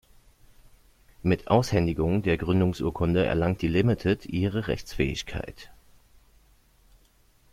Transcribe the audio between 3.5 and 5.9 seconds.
die Limited ihre Rechtsfähigkeit.